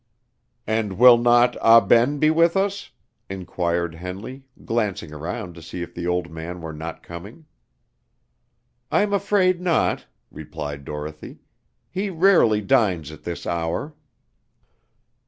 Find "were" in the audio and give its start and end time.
6.59-6.73